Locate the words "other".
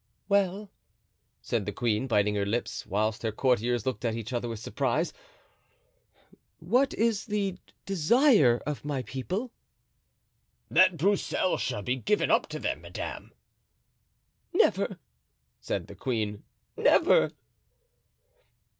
4.33-4.49